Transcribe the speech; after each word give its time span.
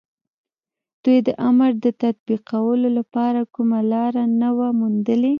دوی 1.03 1.17
د 1.27 1.29
امر 1.49 1.71
د 1.85 1.87
تطبيقولو 2.03 2.87
لپاره 2.97 3.39
کومه 3.55 3.79
لاره 3.93 4.23
نه 4.41 4.49
وه 4.57 4.67
موندلې. 4.79 5.29